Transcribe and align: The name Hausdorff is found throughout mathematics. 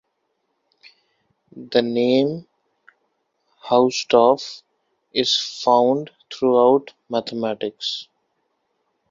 The 1.55 1.83
name 1.83 2.47
Hausdorff 3.65 4.63
is 5.13 5.37
found 5.63 6.09
throughout 6.33 6.95
mathematics. 7.07 8.07